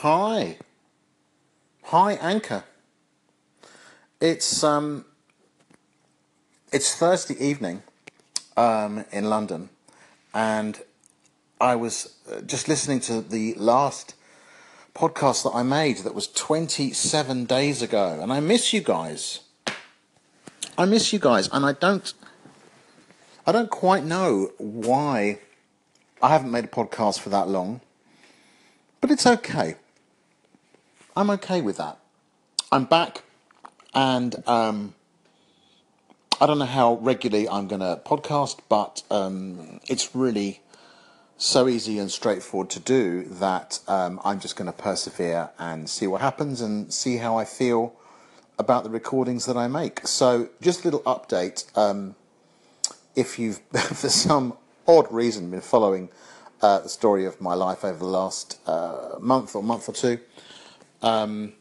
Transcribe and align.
Hi. 0.00 0.58
Hi, 1.84 2.12
Anchor. 2.20 2.64
It's 4.20 4.62
um 4.62 5.06
it's 6.70 6.94
Thursday 6.94 7.34
evening 7.42 7.82
um 8.58 9.06
in 9.10 9.30
London 9.30 9.70
and 10.34 10.82
I 11.58 11.76
was 11.76 12.14
uh, 12.30 12.42
just 12.42 12.68
listening 12.68 13.00
to 13.08 13.22
the 13.22 13.54
last 13.54 14.14
podcast 14.94 15.44
that 15.44 15.56
I 15.56 15.62
made 15.62 15.96
that 16.04 16.14
was 16.14 16.26
27 16.26 17.46
days 17.46 17.80
ago 17.80 18.18
and 18.20 18.30
I 18.30 18.40
miss 18.40 18.74
you 18.74 18.82
guys. 18.82 19.40
I 20.76 20.84
miss 20.84 21.10
you 21.14 21.18
guys 21.18 21.48
and 21.50 21.64
I 21.64 21.72
don't 21.72 22.12
I 23.46 23.52
don't 23.52 23.70
quite 23.70 24.04
know 24.04 24.50
why 24.58 25.38
I 26.20 26.28
haven't 26.28 26.50
made 26.50 26.64
a 26.64 26.68
podcast 26.68 27.18
for 27.18 27.30
that 27.30 27.48
long. 27.48 27.80
But 29.00 29.10
it's 29.10 29.26
okay. 29.26 29.76
I'm 31.16 31.30
okay 31.30 31.62
with 31.62 31.78
that. 31.78 31.96
I'm 32.70 32.84
back, 32.84 33.22
and 33.94 34.36
um, 34.46 34.94
I 36.38 36.44
don't 36.44 36.58
know 36.58 36.66
how 36.66 36.96
regularly 36.96 37.48
I'm 37.48 37.68
going 37.68 37.80
to 37.80 37.98
podcast, 38.04 38.58
but 38.68 39.02
um, 39.10 39.80
it's 39.88 40.14
really 40.14 40.60
so 41.38 41.68
easy 41.68 41.98
and 41.98 42.10
straightforward 42.10 42.68
to 42.68 42.80
do 42.80 43.22
that 43.24 43.80
um, 43.88 44.20
I'm 44.26 44.40
just 44.40 44.56
going 44.56 44.66
to 44.66 44.76
persevere 44.76 45.48
and 45.58 45.88
see 45.88 46.06
what 46.06 46.20
happens 46.20 46.60
and 46.60 46.92
see 46.92 47.16
how 47.16 47.38
I 47.38 47.46
feel 47.46 47.94
about 48.58 48.84
the 48.84 48.90
recordings 48.90 49.46
that 49.46 49.56
I 49.56 49.68
make. 49.68 50.06
So, 50.06 50.50
just 50.60 50.82
a 50.82 50.84
little 50.84 51.02
update. 51.04 51.64
Um, 51.78 52.14
if 53.14 53.38
you've, 53.38 53.58
for 53.72 54.10
some 54.10 54.52
odd 54.86 55.10
reason, 55.10 55.50
been 55.50 55.62
following 55.62 56.10
uh, 56.60 56.80
the 56.80 56.90
story 56.90 57.24
of 57.24 57.40
my 57.40 57.54
life 57.54 57.86
over 57.86 57.98
the 57.98 58.04
last 58.04 58.58
uh, 58.66 59.14
month 59.18 59.56
or 59.56 59.62
month 59.62 59.88
or 59.88 59.92
two, 59.92 60.18
um, 61.06 61.52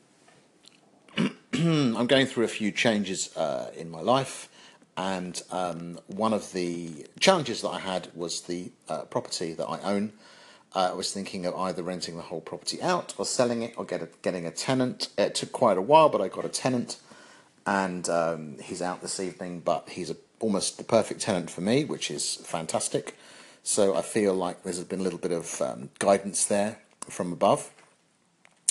I'm 1.53 2.07
going 2.07 2.25
through 2.25 2.45
a 2.45 2.49
few 2.49 2.71
changes 2.71 3.35
uh, 3.37 3.71
in 3.77 3.89
my 3.91 4.01
life, 4.01 4.49
and 4.97 5.39
um, 5.51 5.99
one 6.07 6.33
of 6.33 6.51
the 6.51 7.05
challenges 7.19 7.61
that 7.61 7.69
I 7.69 7.79
had 7.79 8.07
was 8.15 8.41
the 8.41 8.71
uh, 8.89 9.03
property 9.03 9.53
that 9.53 9.67
I 9.67 9.79
own. 9.81 10.13
Uh, 10.73 10.89
I 10.91 10.93
was 10.93 11.13
thinking 11.13 11.45
of 11.45 11.55
either 11.55 11.83
renting 11.83 12.17
the 12.17 12.23
whole 12.23 12.41
property 12.41 12.81
out 12.81 13.13
or 13.17 13.25
selling 13.25 13.61
it 13.61 13.75
or 13.77 13.85
get 13.85 14.01
a, 14.01 14.09
getting 14.23 14.47
a 14.47 14.51
tenant. 14.51 15.09
It 15.17 15.35
took 15.35 15.51
quite 15.51 15.77
a 15.77 15.81
while, 15.81 16.09
but 16.09 16.21
I 16.21 16.27
got 16.27 16.43
a 16.43 16.49
tenant, 16.49 16.97
and 17.67 18.09
um, 18.09 18.57
he's 18.63 18.81
out 18.81 19.03
this 19.03 19.19
evening. 19.19 19.59
But 19.59 19.89
he's 19.89 20.09
a, 20.09 20.17
almost 20.39 20.79
the 20.79 20.83
perfect 20.83 21.21
tenant 21.21 21.51
for 21.51 21.61
me, 21.61 21.85
which 21.85 22.09
is 22.09 22.35
fantastic. 22.37 23.15
So 23.61 23.95
I 23.95 24.01
feel 24.01 24.33
like 24.33 24.63
there's 24.63 24.83
been 24.83 25.01
a 25.01 25.03
little 25.03 25.19
bit 25.19 25.31
of 25.31 25.61
um, 25.61 25.89
guidance 25.99 26.45
there 26.45 26.79
from 27.09 27.31
above 27.31 27.69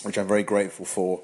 which 0.05 0.19
I'm 0.19 0.29
very 0.29 0.43
grateful 0.43 0.85
for 0.85 1.23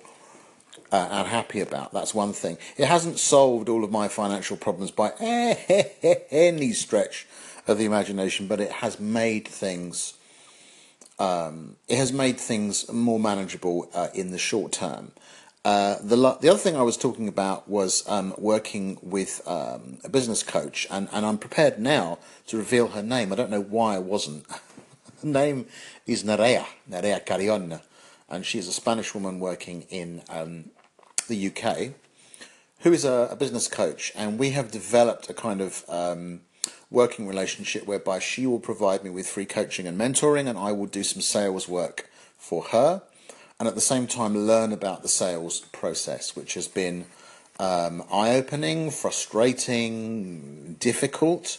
uh, 0.92 1.08
and 1.10 1.28
happy 1.28 1.60
about. 1.60 1.92
That's 1.92 2.14
one 2.14 2.32
thing. 2.32 2.58
It 2.76 2.86
hasn't 2.86 3.18
solved 3.18 3.68
all 3.68 3.84
of 3.84 3.90
my 3.90 4.08
financial 4.08 4.56
problems 4.56 4.90
by 4.90 5.12
any 5.20 6.72
stretch 6.72 7.26
of 7.66 7.78
the 7.78 7.84
imagination, 7.84 8.46
but 8.46 8.60
it 8.60 8.72
has 8.72 8.98
made 8.98 9.46
things. 9.46 10.14
Um, 11.18 11.76
it 11.86 11.96
has 11.96 12.12
made 12.12 12.38
things 12.38 12.90
more 12.90 13.20
manageable 13.20 13.90
uh, 13.94 14.08
in 14.14 14.30
the 14.30 14.38
short 14.38 14.72
term. 14.72 15.12
Uh, 15.62 15.96
the 16.02 16.16
the 16.16 16.48
other 16.48 16.58
thing 16.58 16.74
I 16.74 16.82
was 16.82 16.96
talking 16.96 17.28
about 17.28 17.68
was 17.68 18.02
um, 18.08 18.34
working 18.38 18.98
with 19.02 19.42
um, 19.46 19.98
a 20.02 20.08
business 20.08 20.42
coach, 20.42 20.86
and, 20.90 21.08
and 21.12 21.26
I'm 21.26 21.36
prepared 21.36 21.78
now 21.78 22.18
to 22.46 22.56
reveal 22.56 22.88
her 22.88 23.02
name. 23.02 23.32
I 23.32 23.36
don't 23.36 23.50
know 23.50 23.60
why 23.60 23.96
I 23.96 23.98
wasn't. 23.98 24.46
her 25.20 25.28
name 25.28 25.66
is 26.06 26.24
Nerea 26.24 26.64
Nerea 26.90 27.24
Carrion 27.26 27.80
and 28.30 28.46
she's 28.46 28.68
a 28.68 28.72
Spanish 28.72 29.14
woman 29.14 29.40
working 29.40 29.82
in 29.90 30.22
um, 30.28 30.70
the 31.28 31.48
UK 31.48 31.94
who 32.80 32.92
is 32.92 33.04
a, 33.04 33.28
a, 33.30 33.36
business 33.36 33.68
coach, 33.68 34.10
and 34.16 34.38
we 34.38 34.50
have 34.50 34.70
developed 34.70 35.28
a 35.28 35.34
kind 35.34 35.60
of 35.60 35.84
um, 35.88 36.40
working 36.90 37.28
relationship 37.28 37.86
whereby 37.86 38.18
she 38.18 38.46
will 38.46 38.58
provide 38.58 39.04
me 39.04 39.10
with 39.10 39.28
free 39.28 39.44
coaching 39.44 39.86
and 39.86 39.98
mentoring, 39.98 40.48
and 40.48 40.58
I 40.58 40.72
will 40.72 40.86
do 40.86 41.02
some 41.02 41.20
sales 41.20 41.68
work 41.68 42.08
for 42.38 42.64
her, 42.64 43.02
and 43.58 43.68
at 43.68 43.74
the 43.74 43.82
same 43.82 44.06
time 44.06 44.34
learn 44.34 44.72
about 44.72 45.02
the 45.02 45.08
sales 45.08 45.60
process, 45.72 46.34
which 46.34 46.54
has 46.54 46.68
been 46.68 47.04
um, 47.58 48.02
eye 48.10 48.34
opening, 48.34 48.90
frustrating, 48.90 50.76
difficult, 50.80 51.58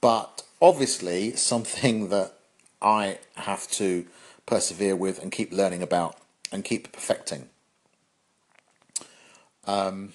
but 0.00 0.42
obviously 0.62 1.32
something 1.32 2.08
that 2.10 2.32
I 2.80 3.18
have 3.34 3.68
to 3.72 4.06
persevere 4.46 4.96
with 4.96 5.20
and 5.22 5.30
keep 5.32 5.52
learning 5.52 5.82
about 5.82 6.16
and 6.52 6.64
keep 6.64 6.92
perfecting. 6.92 7.48
Um, 9.66 10.12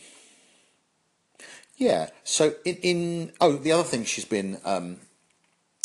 yeah, 1.77 2.09
so 2.23 2.55
in, 2.63 2.75
in, 2.77 3.31
oh, 3.41 3.53
the 3.53 3.71
other 3.71 3.83
thing 3.83 4.05
she's 4.05 4.25
been 4.25 4.59
um, 4.63 4.97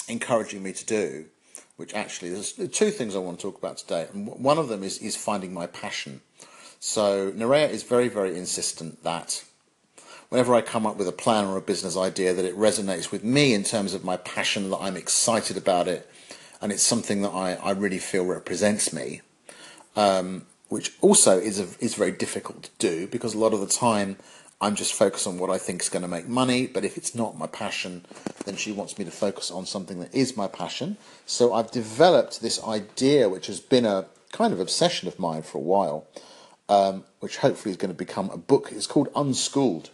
encouraging 0.09 0.62
me 0.62 0.73
to 0.73 0.85
do, 0.85 1.27
which 1.77 1.95
actually 1.95 2.31
there's 2.31 2.53
two 2.53 2.91
things 2.91 3.17
I 3.17 3.19
want 3.19 3.39
to 3.39 3.43
talk 3.43 3.59
about 3.59 3.79
today, 3.79 4.06
and 4.12 4.27
one 4.27 4.59
of 4.59 4.69
them 4.69 4.83
is 4.83 4.99
is 4.99 5.17
finding 5.17 5.53
my 5.53 5.67
passion. 5.67 6.21
So 6.81 7.33
Nerea 7.33 7.69
is 7.69 7.83
very 7.83 8.09
very 8.09 8.37
insistent 8.37 9.03
that 9.03 9.43
whenever 10.29 10.55
I 10.55 10.61
come 10.61 10.87
up 10.87 10.97
with 10.97 11.09
a 11.09 11.12
plan 11.12 11.47
or 11.47 11.56
a 11.56 11.62
business 11.62 11.97
idea, 11.97 12.33
that 12.35 12.45
it 12.45 12.56
resonates 12.56 13.11
with 13.11 13.25
me 13.25 13.55
in 13.55 13.65
terms 13.65 13.95
of 13.95 14.05
my 14.05 14.17
passion, 14.17 14.71
that 14.71 14.79
I'm 14.79 14.97
excited 14.97 15.56
about 15.56 15.89
it, 15.89 16.09
and 16.66 16.72
it's 16.72 16.82
something 16.82 17.22
that 17.22 17.31
I, 17.31 17.53
I 17.53 17.71
really 17.71 18.00
feel 18.00 18.25
represents 18.25 18.93
me, 18.93 19.21
um, 19.94 20.47
which 20.69 20.94
also 21.00 21.38
is 21.38 21.60
a, 21.60 21.69
is 21.78 21.94
very 21.94 22.10
difficult 22.10 22.65
to 22.65 22.71
do 22.81 23.06
because 23.06 23.34
a 23.34 23.38
lot 23.38 23.54
of 23.54 23.60
the 23.60 23.69
time 23.69 24.16
I'm 24.60 24.75
just 24.75 24.93
focused 24.93 25.28
on 25.28 25.38
what 25.38 25.49
I 25.49 25.59
think 25.59 25.81
is 25.81 25.88
going 25.88 26.03
to 26.03 26.09
make 26.09 26.26
money. 26.26 26.66
But 26.66 26.84
if 26.84 26.97
it's 26.97 27.15
not 27.15 27.38
my 27.38 27.47
passion, 27.47 28.05
then 28.47 28.56
she 28.56 28.72
wants 28.72 28.99
me 28.99 29.05
to 29.05 29.12
focus 29.12 29.49
on 29.49 29.65
something 29.65 30.00
that 30.00 30.12
is 30.12 30.37
my 30.37 30.49
passion. 30.49 30.97
So 31.25 31.55
I've 31.55 31.71
developed 31.71 32.43
this 32.43 32.60
idea, 32.65 33.28
which 33.28 33.47
has 33.47 33.60
been 33.60 33.87
a 33.87 34.06
kind 34.32 34.53
of 34.53 34.59
obsession 34.59 35.06
of 35.06 35.21
mine 35.21 35.43
for 35.43 35.59
a 35.59 35.60
while, 35.60 36.09
um, 36.69 37.05
which 37.21 37.37
hopefully 37.37 37.71
is 37.71 37.76
going 37.76 37.93
to 37.93 37.97
become 37.97 38.28
a 38.31 38.37
book. 38.37 38.72
It's 38.72 38.88
called 38.88 39.09
Unschooled. 39.15 39.91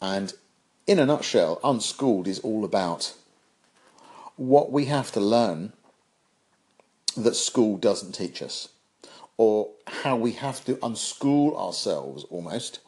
And 0.00 0.34
in 0.88 0.98
a 0.98 1.06
nutshell, 1.06 1.60
Unschooled 1.62 2.26
is 2.26 2.40
all 2.40 2.64
about 2.64 3.14
what 4.36 4.70
we 4.70 4.86
have 4.86 5.10
to 5.12 5.20
learn 5.20 5.72
that 7.16 7.34
school 7.34 7.76
doesn't 7.78 8.12
teach 8.12 8.42
us, 8.42 8.68
or 9.36 9.70
how 9.86 10.16
we 10.16 10.32
have 10.32 10.64
to 10.64 10.74
unschool 10.76 11.56
ourselves 11.56 12.24
almost 12.24 12.80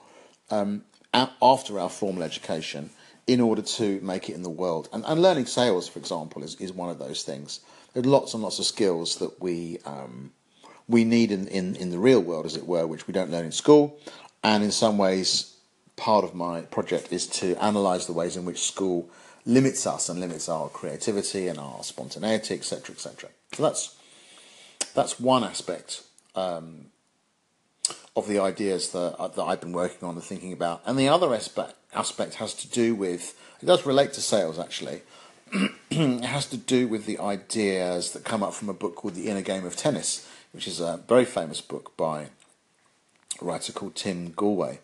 um, 0.50 0.84
after 1.14 1.78
our 1.78 1.88
formal 1.88 2.22
education 2.22 2.90
in 3.26 3.40
order 3.40 3.62
to 3.62 4.00
make 4.00 4.30
it 4.30 4.34
in 4.34 4.42
the 4.42 4.50
world. 4.50 4.88
And, 4.92 5.04
and 5.06 5.20
learning 5.20 5.46
sales, 5.46 5.88
for 5.88 5.98
example, 5.98 6.42
is, 6.42 6.54
is 6.56 6.72
one 6.72 6.90
of 6.90 6.98
those 6.98 7.22
things. 7.22 7.60
There 7.92 8.02
are 8.02 8.06
lots 8.06 8.34
and 8.34 8.42
lots 8.42 8.58
of 8.58 8.64
skills 8.64 9.16
that 9.16 9.40
we 9.40 9.78
um, 9.84 10.32
we 10.88 11.04
need 11.04 11.30
in, 11.30 11.48
in, 11.48 11.76
in 11.76 11.90
the 11.90 11.98
real 11.98 12.20
world, 12.20 12.46
as 12.46 12.56
it 12.56 12.66
were, 12.66 12.86
which 12.86 13.06
we 13.06 13.12
don't 13.12 13.30
learn 13.30 13.44
in 13.44 13.52
school. 13.52 13.98
And 14.42 14.64
in 14.64 14.70
some 14.70 14.96
ways, 14.96 15.56
part 15.96 16.24
of 16.24 16.34
my 16.34 16.62
project 16.62 17.12
is 17.12 17.26
to 17.26 17.56
analyse 17.60 18.06
the 18.06 18.14
ways 18.14 18.36
in 18.36 18.46
which 18.46 18.62
school 18.62 19.10
limits 19.46 19.86
us 19.86 20.08
and 20.08 20.20
limits 20.20 20.48
our 20.48 20.68
creativity 20.68 21.48
and 21.48 21.58
our 21.58 21.82
spontaneity, 21.82 22.54
etc., 22.54 22.94
etc. 22.94 23.30
So 23.52 23.62
that's 23.62 23.96
that's 24.94 25.20
one 25.20 25.44
aspect 25.44 26.02
um, 26.34 26.86
of 28.16 28.28
the 28.28 28.38
ideas 28.38 28.90
that 28.90 29.16
uh, 29.18 29.28
that 29.28 29.42
I've 29.42 29.60
been 29.60 29.72
working 29.72 30.08
on 30.08 30.14
and 30.14 30.22
thinking 30.22 30.52
about, 30.52 30.82
and 30.86 30.98
the 30.98 31.08
other 31.08 31.34
aspect 31.34 31.74
aspect 31.94 32.34
has 32.34 32.54
to 32.54 32.68
do 32.68 32.94
with 32.94 33.38
it 33.62 33.66
does 33.66 33.86
relate 33.86 34.12
to 34.14 34.20
sales 34.20 34.58
actually. 34.58 35.02
it 35.90 36.24
has 36.24 36.46
to 36.46 36.58
do 36.58 36.86
with 36.86 37.06
the 37.06 37.18
ideas 37.18 38.12
that 38.12 38.24
come 38.24 38.42
up 38.42 38.52
from 38.52 38.68
a 38.68 38.74
book 38.74 38.96
called 38.96 39.14
The 39.14 39.28
Inner 39.28 39.40
Game 39.40 39.64
of 39.64 39.76
Tennis, 39.76 40.28
which 40.52 40.68
is 40.68 40.78
a 40.78 41.00
very 41.08 41.24
famous 41.24 41.62
book 41.62 41.96
by 41.96 42.28
a 43.40 43.44
writer 43.44 43.72
called 43.72 43.94
Tim 43.94 44.32
Gallwey. 44.32 44.78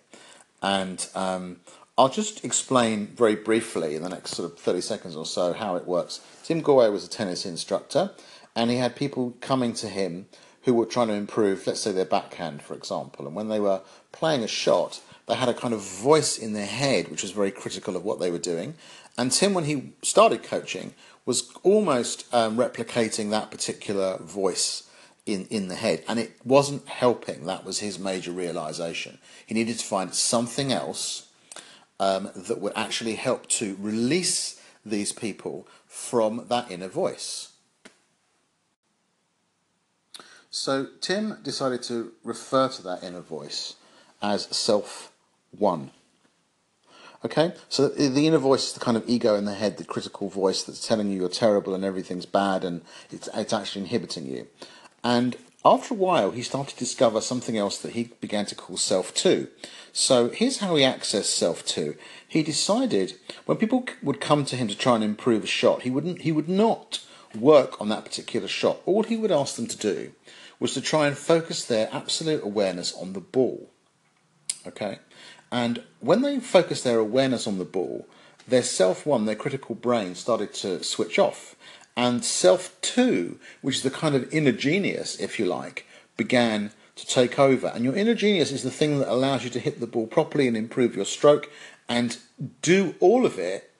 And 0.63 1.07
um, 1.15 1.61
I'll 1.97 2.09
just 2.09 2.45
explain 2.45 3.07
very 3.07 3.37
briefly 3.37 3.95
in 3.95 4.03
the 4.03 4.09
next 4.09 4.33
sort 4.33 4.51
of 4.51 4.59
30 4.59 4.81
seconds 4.81 5.15
or 5.15 5.25
so 5.25 5.53
how 5.53 5.77
it 5.77 5.87
works. 5.87 6.21
Tim 6.43 6.61
Gallwey 6.61 6.91
was 6.91 7.05
a 7.05 7.09
tennis 7.09 7.47
instructor, 7.47 8.11
and 8.57 8.69
he 8.69 8.79
had 8.79 8.97
people 8.97 9.37
coming 9.41 9.73
to 9.75 9.89
him 9.89 10.27
who 10.63 10.75
were 10.75 10.87
trying 10.87 11.07
to 11.09 11.15
improve, 11.15 11.65
let's 11.67 11.81
say, 11.81 11.93
their 11.93 12.05
backhand, 12.05 12.63
for 12.63 12.75
example. 12.75 13.27
And 13.27 13.37
when 13.37 13.49
they 13.49 13.61
were 13.61 13.81
playing 14.11 14.43
a 14.43 14.49
shot, 14.49 15.01
they 15.27 15.37
had 15.37 15.49
a 15.49 15.55
kind 15.55 15.73
of 15.73 15.81
voice 15.81 16.37
in 16.37 16.53
their 16.53 16.67
head 16.67 17.09
which 17.09 17.23
was 17.23 17.31
very 17.31 17.53
critical 17.53 17.95
of 17.95 18.05
what 18.05 18.19
they 18.19 18.31
were 18.31 18.39
doing. 18.39 18.75
And 19.17 19.31
Tim, 19.31 19.55
when 19.55 19.65
he 19.65 19.93
started 20.03 20.43
coaching, 20.43 20.95
was 21.25 21.53
almost 21.63 22.27
um, 22.35 22.57
replicating 22.57 23.31
that 23.31 23.53
particular 23.53 24.19
voice 24.19 24.91
in, 25.27 25.47
in 25.47 25.69
the 25.69 25.77
head. 25.77 26.03
And 26.09 26.19
it 26.19 26.33
wasn't 26.45 26.89
helping. 26.89 27.47
That 27.47 27.65
was 27.65 27.79
his 27.79 28.01
major 28.01 28.33
realization. 28.33 29.19
He 29.47 29.55
needed 29.55 29.79
to 29.79 29.85
find 29.85 30.13
something 30.13 30.73
else 30.73 31.24
um, 32.05 32.31
that 32.37 32.61
would 32.61 32.75
actually 32.77 33.15
help 33.15 33.47
to 33.49 33.77
release 33.81 34.61
these 34.85 35.13
people 35.13 35.67
from 35.87 36.45
that 36.49 36.71
inner 36.71 36.89
voice. 36.89 37.53
So 40.51 40.87
Tim 41.01 41.39
decided 41.43 41.83
to 41.85 42.13
refer 42.23 42.69
to 42.69 42.83
that 42.83 43.03
inner 43.03 43.23
voice 43.23 43.77
as 44.21 44.45
self 44.55 45.13
one. 45.51 45.93
Okay, 47.25 47.55
so 47.71 47.89
the 47.89 48.27
inner 48.27 48.37
voice 48.37 48.67
is 48.67 48.73
the 48.75 48.81
kind 48.81 48.99
of 48.99 49.09
ego 49.09 49.35
in 49.35 49.47
the 49.47 49.55
head, 49.55 49.79
the 49.79 49.85
critical 49.85 50.29
voice 50.29 50.63
that's 50.63 50.87
telling 50.87 51.09
you 51.09 51.21
you're 51.21 51.31
terrible 51.31 51.75
and 51.75 51.83
everything's 51.83 52.27
bad 52.27 52.65
and 52.65 52.83
it's, 53.11 53.31
it's 53.33 53.55
actually 53.55 53.81
inhibiting 53.81 54.27
you. 54.27 54.47
And 55.03 55.37
after 55.65 55.95
a 55.95 55.97
while, 55.97 56.33
he 56.33 56.43
started 56.43 56.75
to 56.75 56.79
discover 56.79 57.21
something 57.21 57.57
else 57.57 57.79
that 57.79 57.93
he 57.93 58.11
began 58.21 58.45
to 58.47 58.55
call 58.55 58.77
self 58.77 59.15
2. 59.15 59.49
So 59.93 60.29
here's 60.29 60.59
how 60.59 60.77
he 60.77 60.83
accessed 60.83 61.35
self 61.37 61.65
2. 61.65 61.97
He 62.27 62.43
decided 62.43 63.15
when 63.47 63.57
people 63.57 63.87
would 64.03 64.21
come 64.21 64.45
to 64.47 64.57
him 64.57 64.69
to 64.69 64.77
try 64.77 64.97
and 64.97 65.05
improve 65.05 65.45
a 65.45 65.49
shot, 65.49 65.83
he 65.83 65.91
wouldn't 65.91 66.23
he 66.23 66.33
would 66.33 66.49
not 66.49 67.05
work 67.35 67.81
on 67.81 67.89
that 67.89 68.05
particular 68.05 68.49
shot. 68.49 68.81
All 68.85 69.03
he 69.03 69.17
would 69.17 69.33
ask 69.33 69.57
them 69.57 69.67
to 69.67 69.77
do 69.77 70.13
was 70.61 70.75
to 70.75 70.81
try 70.81 71.07
and 71.07 71.17
focus 71.17 71.65
their 71.65 71.89
absolute 71.93 72.45
awareness 72.45 72.95
on 72.95 73.13
the 73.13 73.21
ball. 73.21 73.71
Okay? 74.67 74.99
And 75.51 75.83
when 76.01 76.23
they 76.23 76.41
focused 76.41 76.85
their 76.85 76.99
awareness 76.99 77.47
on 77.47 77.59
the 77.59 77.65
ball, 77.65 78.07
their 78.47 78.63
self 78.63 79.07
one, 79.07 79.25
their 79.25 79.35
critical 79.35 79.75
brain, 79.75 80.15
started 80.15 80.53
to 80.55 80.83
switch 80.83 81.19
off 81.19 81.57
and 81.97 82.25
self 82.25 82.81
two, 82.81 83.39
which 83.63 83.77
is 83.77 83.83
the 83.83 83.91
kind 83.91 84.15
of 84.15 84.33
inner 84.33 84.53
genius, 84.53 85.19
if 85.21 85.39
you 85.39 85.47
like, 85.47 85.87
began 86.17 86.73
to 86.97 87.07
take 87.07 87.39
over. 87.39 87.69
And 87.69 87.85
your 87.85 87.97
inner 87.97 88.15
genius 88.15 88.53
is 88.53 88.63
the 88.63 88.71
thing 88.71 88.99
that 88.99 89.13
allows 89.13 89.45
you 89.45 89.51
to 89.51 89.61
hit 89.61 89.81
the 89.81 89.87
ball 89.87 90.07
properly 90.07 90.47
and 90.47 90.57
improve 90.57 90.95
your 90.95 91.05
stroke 91.05 91.51
and 91.89 92.19
do 92.63 92.95
all 93.01 93.27
of 93.27 93.39
it 93.39 93.71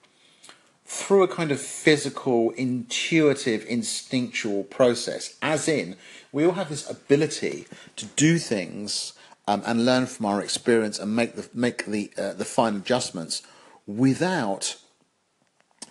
through 0.85 1.23
a 1.23 1.27
kind 1.27 1.51
of 1.51 1.59
physical, 1.59 2.51
intuitive, 2.51 3.65
instinctual 3.67 4.63
process. 4.65 5.35
As 5.41 5.67
in, 5.67 5.95
we 6.31 6.45
all 6.45 6.53
have 6.53 6.69
this 6.69 6.89
ability 6.89 7.65
to 7.95 8.05
do 8.05 8.37
things 8.37 9.13
um, 9.47 9.63
and 9.65 9.85
learn 9.85 10.05
from 10.05 10.27
our 10.27 10.41
experience 10.41 10.99
and 10.99 11.15
make 11.15 11.35
the 11.35 11.49
make 11.53 11.85
the 11.85 12.11
uh, 12.17 12.33
the 12.33 12.45
fine 12.45 12.75
adjustments 12.75 13.41
without 13.87 14.77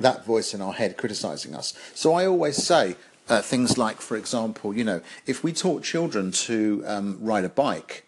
that 0.01 0.25
voice 0.25 0.55
in 0.55 0.61
our 0.61 0.73
head 0.73 0.97
criticizing 0.97 1.55
us. 1.55 1.75
So 1.95 2.15
I 2.15 2.27
always 2.27 2.57
say 2.57 2.97
uh, 3.29 3.41
things 3.43 3.79
like, 3.79 4.01
for 4.01 4.17
example, 4.17 4.75
you 4.75 4.85
know, 4.85 5.01
if 5.27 5.43
we 5.43 5.53
taught 5.53 5.83
children 5.83 6.33
to 6.33 6.83
um, 6.87 7.19
ride 7.21 7.45
a 7.45 7.49
bike 7.49 8.04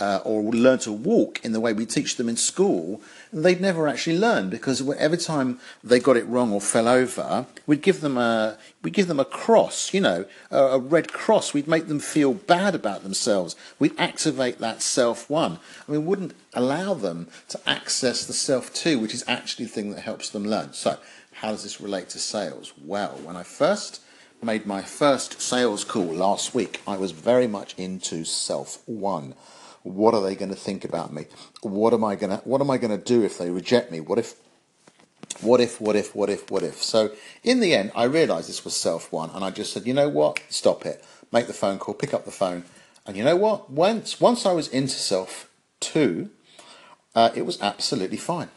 uh, 0.00 0.20
or 0.24 0.42
learn 0.42 0.78
to 0.78 0.92
walk 0.92 1.44
in 1.44 1.52
the 1.52 1.60
way 1.60 1.72
we 1.72 1.84
teach 1.84 2.16
them 2.16 2.28
in 2.28 2.36
school, 2.36 3.00
they'd 3.32 3.60
never 3.60 3.88
actually 3.88 4.16
learn 4.16 4.48
because 4.48 4.88
every 4.96 5.18
time 5.18 5.58
they 5.82 5.98
got 5.98 6.16
it 6.16 6.26
wrong 6.26 6.52
or 6.52 6.60
fell 6.60 6.88
over, 6.88 7.46
we'd 7.66 7.82
give 7.82 8.00
them 8.00 8.16
a 8.16 8.56
we'd 8.82 8.94
give 8.94 9.08
them 9.08 9.20
a 9.20 9.24
cross, 9.24 9.92
you 9.92 10.00
know, 10.00 10.24
a, 10.50 10.58
a 10.58 10.78
red 10.78 11.12
cross. 11.12 11.52
We'd 11.52 11.68
make 11.68 11.88
them 11.88 12.00
feel 12.00 12.34
bad 12.34 12.74
about 12.74 13.02
themselves. 13.02 13.56
We'd 13.78 13.98
activate 13.98 14.58
that 14.58 14.82
self 14.82 15.28
one, 15.28 15.58
and 15.86 15.88
we 15.88 15.98
wouldn't 15.98 16.34
allow 16.54 16.94
them 16.94 17.28
to 17.48 17.60
access 17.66 18.24
the 18.24 18.32
self 18.32 18.72
two, 18.72 18.98
which 18.98 19.14
is 19.14 19.24
actually 19.26 19.66
the 19.66 19.72
thing 19.72 19.90
that 19.90 20.00
helps 20.00 20.30
them 20.30 20.44
learn. 20.44 20.72
So 20.72 20.98
how 21.32 21.50
does 21.50 21.62
this 21.62 21.80
relate 21.80 22.08
to 22.10 22.18
sales? 22.18 22.72
Well, 22.84 23.18
when 23.22 23.36
I 23.36 23.42
first 23.42 24.00
made 24.42 24.66
my 24.66 24.82
first 24.82 25.40
sales 25.40 25.84
call 25.84 26.04
last 26.04 26.54
week, 26.54 26.80
I 26.86 26.96
was 26.96 27.10
very 27.10 27.46
much 27.46 27.74
into 27.76 28.24
self 28.24 28.82
one. 28.86 29.34
What 29.82 30.14
are 30.14 30.22
they 30.22 30.34
going 30.34 30.50
to 30.50 30.56
think 30.56 30.84
about 30.84 31.12
me? 31.12 31.26
What 31.62 31.94
am 31.94 32.04
I 32.04 32.14
going 32.16 32.36
to 32.36 32.44
what 32.44 32.60
am 32.60 32.70
I 32.70 32.78
going 32.78 32.96
to 32.96 33.02
do 33.02 33.22
if 33.22 33.38
they 33.38 33.50
reject 33.50 33.90
me? 33.90 34.00
What 34.00 34.18
if 34.18 34.34
what 35.40 35.60
if, 35.60 35.80
what 35.80 35.94
if, 35.94 36.16
what 36.16 36.30
if, 36.30 36.50
what 36.50 36.62
if? 36.62 36.82
So 36.82 37.12
in 37.44 37.60
the 37.60 37.74
end, 37.74 37.92
I 37.94 38.04
realized 38.04 38.48
this 38.48 38.64
was 38.64 38.74
self 38.74 39.12
one, 39.12 39.30
and 39.30 39.44
I 39.44 39.50
just 39.50 39.72
said, 39.72 39.86
you 39.86 39.94
know 39.94 40.08
what? 40.08 40.40
Stop 40.48 40.84
it. 40.84 41.04
Make 41.32 41.46
the 41.46 41.52
phone 41.52 41.78
call, 41.78 41.94
pick 41.94 42.12
up 42.12 42.24
the 42.24 42.30
phone. 42.30 42.64
And 43.06 43.16
you 43.16 43.24
know 43.24 43.36
what? 43.36 43.70
Once, 43.70 44.20
once 44.20 44.44
I 44.44 44.52
was 44.52 44.68
into 44.68 44.94
self 44.94 45.48
two, 45.80 46.30
uh, 47.14 47.30
it 47.34 47.46
was 47.46 47.60
absolutely 47.62 48.16
fine. 48.16 48.48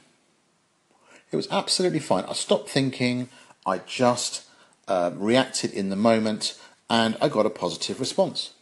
It 1.32 1.36
was 1.36 1.48
absolutely 1.52 2.00
fine. 2.00 2.26
I 2.26 2.34
stopped 2.34 2.70
thinking. 2.70 3.30
I 3.66 3.78
just 3.80 4.44
uh, 4.88 5.12
reacted 5.14 5.72
in 5.72 5.90
the 5.90 5.96
moment, 5.96 6.60
and 6.90 7.16
I 7.22 7.30
got 7.30 7.46
a 7.46 7.52
positive 7.52 8.00
response. 8.00 8.54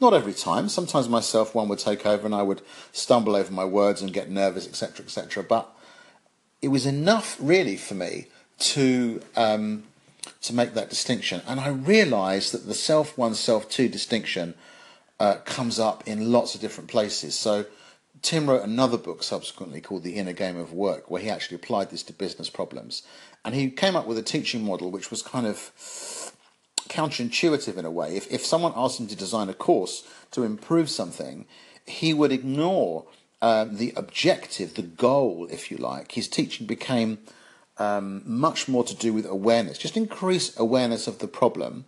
Not 0.00 0.14
every 0.14 0.32
time. 0.32 0.68
Sometimes 0.68 1.08
myself 1.08 1.54
one 1.54 1.68
would 1.68 1.80
take 1.80 2.06
over, 2.06 2.24
and 2.24 2.34
I 2.34 2.42
would 2.42 2.62
stumble 2.92 3.34
over 3.34 3.52
my 3.52 3.64
words 3.64 4.00
and 4.00 4.12
get 4.12 4.30
nervous, 4.30 4.66
etc., 4.66 5.04
etc. 5.04 5.42
But 5.42 5.68
it 6.62 6.68
was 6.68 6.86
enough, 6.86 7.36
really, 7.40 7.76
for 7.76 7.94
me 7.94 8.26
to 8.58 9.20
um, 9.36 9.84
to 10.42 10.54
make 10.54 10.74
that 10.74 10.90
distinction. 10.90 11.42
And 11.46 11.58
I 11.60 11.68
realised 11.68 12.52
that 12.52 12.66
the 12.66 12.74
self 12.74 13.18
one, 13.18 13.34
self 13.34 13.68
two 13.68 13.88
distinction 13.88 14.54
uh, 15.18 15.36
comes 15.44 15.78
up 15.78 16.06
in 16.06 16.30
lots 16.30 16.54
of 16.54 16.60
different 16.60 16.88
places. 16.88 17.34
So 17.34 17.66
Tim 18.22 18.48
wrote 18.48 18.62
another 18.62 18.98
book 18.98 19.22
subsequently 19.22 19.80
called 19.80 20.02
The 20.02 20.14
Inner 20.14 20.32
Game 20.32 20.56
of 20.56 20.72
Work, 20.72 21.10
where 21.10 21.22
he 21.22 21.30
actually 21.30 21.56
applied 21.56 21.90
this 21.90 22.02
to 22.04 22.12
business 22.12 22.50
problems. 22.50 23.02
And 23.44 23.54
he 23.54 23.70
came 23.70 23.96
up 23.96 24.06
with 24.06 24.18
a 24.18 24.22
teaching 24.22 24.64
model 24.64 24.90
which 24.90 25.10
was 25.10 25.22
kind 25.22 25.46
of 25.46 26.32
counterintuitive 26.88 27.76
in 27.76 27.84
a 27.84 27.90
way. 27.90 28.16
If, 28.16 28.30
if 28.32 28.44
someone 28.44 28.72
asked 28.76 29.00
him 29.00 29.06
to 29.08 29.16
design 29.16 29.48
a 29.48 29.54
course 29.54 30.06
to 30.32 30.42
improve 30.42 30.90
something, 30.90 31.46
he 31.86 32.12
would 32.12 32.32
ignore 32.32 33.06
uh, 33.40 33.66
the 33.70 33.92
objective, 33.96 34.74
the 34.74 34.82
goal, 34.82 35.48
if 35.50 35.70
you 35.70 35.76
like. 35.76 36.12
His 36.12 36.28
teaching 36.28 36.66
became 36.66 37.18
um, 37.78 38.22
much 38.26 38.68
more 38.68 38.84
to 38.84 38.94
do 38.94 39.12
with 39.12 39.26
awareness, 39.26 39.78
just 39.78 39.96
increase 39.96 40.58
awareness 40.58 41.06
of 41.06 41.20
the 41.20 41.28
problem 41.28 41.84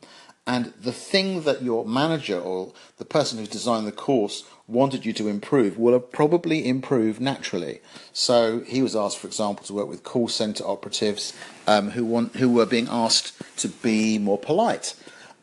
and 0.47 0.67
the 0.81 0.93
thing 0.93 1.43
that 1.43 1.63
your 1.63 1.85
manager 1.85 2.39
or 2.39 2.73
the 2.97 3.05
person 3.05 3.39
who's 3.39 3.49
designed 3.49 3.87
the 3.87 3.93
course 3.93 4.45
wanted 4.67 5.05
you 5.05 5.13
to 5.13 5.29
improve 5.29 5.79
will 5.79 5.99
probably 6.01 6.67
improve 6.67 7.21
naturally. 7.21 7.81
So 8.13 8.61
he 8.61 8.83
was 8.83 8.97
asked, 8.97 9.19
for 9.19 9.27
example, 9.27 9.65
to 9.67 9.75
work 9.75 9.89
with 9.89 10.03
call 10.03 10.29
center 10.29 10.65
operatives 10.65 11.37
um, 11.67 11.91
who 11.91 12.05
want 12.05 12.37
who 12.37 12.49
were 12.49 12.67
being 12.67 12.89
asked 12.91 13.41
to 13.59 13.69
be 13.69 14.19
more 14.19 14.39
polite. 14.39 14.95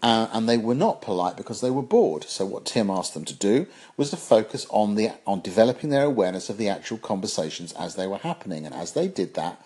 Uh, 0.02 0.28
and 0.32 0.48
they 0.48 0.58
were 0.58 0.76
not 0.76 1.02
polite 1.02 1.36
because 1.36 1.60
they 1.62 1.72
were 1.72 1.82
bored. 1.82 2.24
So 2.26 2.46
what 2.46 2.66
Tim 2.66 2.90
asked 2.90 3.16
them 3.16 3.26
to 3.26 3.34
do 3.34 3.66
was 3.98 4.12
to 4.12 4.18
focus 4.18 4.68
on 4.70 4.96
the 4.96 5.12
on 5.26 5.42
developing 5.42 5.90
their 5.90 6.04
awareness 6.04 6.50
of 6.50 6.58
the 6.58 6.70
actual 6.70 6.98
conversations 6.98 7.74
as 7.74 7.96
they 7.96 8.08
were 8.08 8.18
happening. 8.18 8.66
And 8.66 8.76
as 8.76 8.94
they 8.94 9.08
did 9.08 9.34
that, 9.34 9.60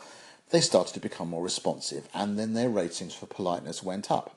they 0.52 0.62
started 0.62 0.94
to 0.94 1.00
become 1.00 1.30
more 1.30 1.44
responsive, 1.44 2.08
and 2.14 2.38
then 2.38 2.54
their 2.54 2.70
ratings 2.70 3.14
for 3.14 3.26
politeness 3.26 3.82
went 3.84 4.12
up. 4.12 4.36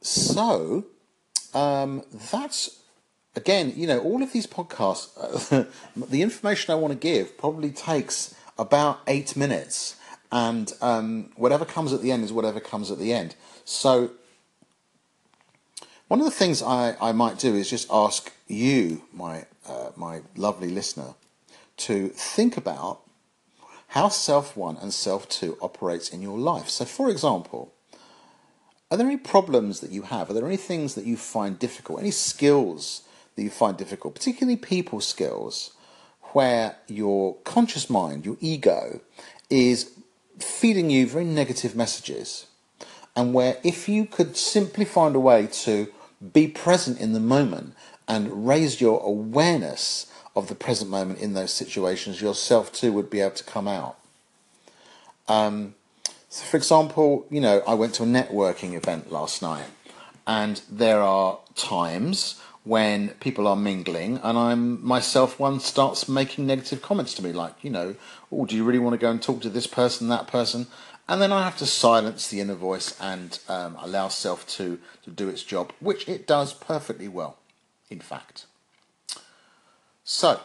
So 0.00 0.84
um, 1.54 2.02
that's 2.30 2.82
again, 3.36 3.72
you 3.76 3.86
know, 3.86 4.00
all 4.00 4.22
of 4.22 4.32
these 4.32 4.46
podcasts, 4.46 5.08
the 5.96 6.22
information 6.22 6.72
I 6.72 6.76
want 6.76 6.92
to 6.92 6.98
give 6.98 7.38
probably 7.38 7.70
takes 7.70 8.34
about 8.58 9.00
eight 9.06 9.36
minutes, 9.36 9.96
and 10.30 10.72
um, 10.80 11.30
whatever 11.36 11.64
comes 11.64 11.92
at 11.92 12.02
the 12.02 12.12
end 12.12 12.24
is 12.24 12.32
whatever 12.32 12.60
comes 12.60 12.90
at 12.90 12.98
the 12.98 13.12
end. 13.12 13.34
So, 13.64 14.10
one 16.08 16.20
of 16.20 16.26
the 16.26 16.32
things 16.32 16.62
I, 16.62 16.96
I 17.00 17.12
might 17.12 17.38
do 17.38 17.54
is 17.54 17.70
just 17.70 17.88
ask 17.90 18.32
you, 18.46 19.02
my 19.12 19.46
uh, 19.66 19.90
my 19.96 20.22
lovely 20.36 20.70
listener, 20.70 21.14
to 21.78 22.08
think 22.08 22.56
about 22.56 23.00
how 23.88 24.08
self 24.08 24.56
one 24.56 24.76
and 24.76 24.92
self 24.92 25.28
two 25.28 25.56
operates 25.62 26.10
in 26.10 26.22
your 26.22 26.38
life. 26.38 26.68
So, 26.68 26.84
for 26.84 27.08
example, 27.08 27.72
are 28.90 28.96
there 28.96 29.06
any 29.06 29.18
problems 29.18 29.80
that 29.80 29.90
you 29.90 30.02
have? 30.02 30.30
Are 30.30 30.32
there 30.32 30.46
any 30.46 30.56
things 30.56 30.94
that 30.94 31.04
you 31.04 31.16
find 31.16 31.58
difficult? 31.58 32.00
Any 32.00 32.10
skills 32.10 33.02
that 33.36 33.42
you 33.42 33.50
find 33.50 33.76
difficult, 33.76 34.14
particularly 34.14 34.56
people 34.56 35.00
skills, 35.00 35.72
where 36.32 36.76
your 36.86 37.36
conscious 37.44 37.90
mind, 37.90 38.24
your 38.24 38.36
ego, 38.40 39.00
is 39.50 39.92
feeding 40.38 40.90
you 40.90 41.06
very 41.06 41.24
negative 41.24 41.76
messages? 41.76 42.46
And 43.14 43.34
where 43.34 43.58
if 43.62 43.88
you 43.88 44.06
could 44.06 44.36
simply 44.36 44.84
find 44.84 45.14
a 45.14 45.20
way 45.20 45.48
to 45.64 45.88
be 46.32 46.48
present 46.48 46.98
in 46.98 47.12
the 47.12 47.20
moment 47.20 47.74
and 48.06 48.46
raise 48.46 48.80
your 48.80 49.00
awareness 49.04 50.10
of 50.34 50.48
the 50.48 50.54
present 50.54 50.90
moment 50.90 51.18
in 51.18 51.34
those 51.34 51.52
situations, 51.52 52.22
yourself 52.22 52.72
too 52.72 52.92
would 52.92 53.10
be 53.10 53.20
able 53.20 53.34
to 53.34 53.44
come 53.44 53.68
out. 53.68 53.98
Um, 55.26 55.74
so, 56.28 56.44
for 56.44 56.56
example, 56.58 57.26
you 57.30 57.40
know, 57.40 57.62
I 57.66 57.74
went 57.74 57.94
to 57.94 58.02
a 58.02 58.06
networking 58.06 58.74
event 58.74 59.10
last 59.10 59.40
night, 59.40 59.66
and 60.26 60.60
there 60.70 61.00
are 61.00 61.38
times 61.54 62.40
when 62.64 63.08
people 63.20 63.46
are 63.46 63.56
mingling, 63.56 64.18
and 64.22 64.36
I'm 64.36 64.84
myself 64.84 65.40
one 65.40 65.58
starts 65.58 66.06
making 66.06 66.46
negative 66.46 66.82
comments 66.82 67.14
to 67.14 67.24
me, 67.24 67.32
like, 67.32 67.54
you 67.62 67.70
know, 67.70 67.94
oh, 68.30 68.44
do 68.44 68.54
you 68.54 68.62
really 68.62 68.78
want 68.78 68.92
to 68.92 68.98
go 68.98 69.10
and 69.10 69.22
talk 69.22 69.40
to 69.40 69.48
this 69.48 69.66
person, 69.66 70.08
that 70.08 70.26
person? 70.26 70.66
And 71.08 71.22
then 71.22 71.32
I 71.32 71.44
have 71.44 71.56
to 71.58 71.66
silence 71.66 72.28
the 72.28 72.40
inner 72.40 72.54
voice 72.54 72.94
and 73.00 73.38
um, 73.48 73.76
allow 73.80 74.08
self 74.08 74.46
two 74.46 74.80
to 75.04 75.10
do 75.10 75.30
its 75.30 75.42
job, 75.42 75.72
which 75.80 76.06
it 76.06 76.26
does 76.26 76.52
perfectly 76.52 77.08
well, 77.08 77.38
in 77.90 78.00
fact. 78.00 78.44
So. 80.04 80.40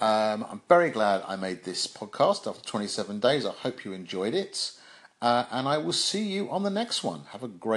Um, 0.00 0.44
I'm 0.50 0.60
very 0.68 0.90
glad 0.90 1.22
I 1.26 1.36
made 1.36 1.62
this 1.64 1.86
podcast 1.86 2.48
after 2.48 2.62
27 2.68 3.20
days. 3.20 3.46
I 3.46 3.52
hope 3.52 3.84
you 3.84 3.92
enjoyed 3.92 4.34
it. 4.34 4.72
Uh, 5.20 5.46
and 5.50 5.66
I 5.66 5.78
will 5.78 5.92
see 5.92 6.24
you 6.24 6.50
on 6.50 6.62
the 6.64 6.70
next 6.70 7.02
one. 7.02 7.22
Have 7.30 7.42
a 7.42 7.48
great 7.48 7.72